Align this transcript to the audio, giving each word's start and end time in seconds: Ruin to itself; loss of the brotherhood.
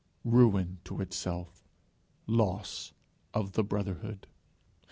Ruin 0.25 0.79
to 0.83 0.99
itself; 0.99 1.63
loss 2.25 2.91
of 3.35 3.51
the 3.51 3.63
brotherhood. 3.63 4.25